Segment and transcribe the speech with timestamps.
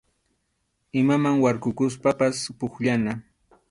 [1.03, 3.13] Imaman warkukuspapas pukllana.